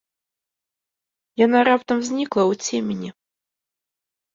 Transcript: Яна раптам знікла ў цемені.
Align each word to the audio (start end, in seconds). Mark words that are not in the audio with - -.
Яна 1.45 1.59
раптам 1.69 1.97
знікла 2.11 2.43
ў 2.51 2.67
цемені. 2.67 3.09